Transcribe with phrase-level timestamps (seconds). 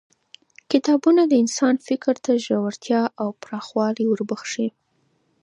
[0.71, 4.67] کتابونه د انسان فکر ته ژورتیا او پراخوالی وربخښي